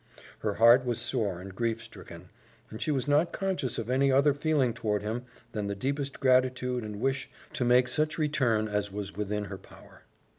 [0.39, 2.29] Her heart was sore and grief stricken,
[2.71, 6.83] and she was not conscious of any other feeling toward him than the deepest gratitude
[6.83, 10.01] and wish to make such return as was within her power.